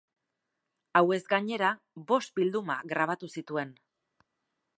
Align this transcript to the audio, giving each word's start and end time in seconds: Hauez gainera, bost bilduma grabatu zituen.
Hauez 1.01 1.19
gainera, 1.35 1.69
bost 2.13 2.35
bilduma 2.41 2.79
grabatu 2.95 3.31
zituen. 3.39 3.79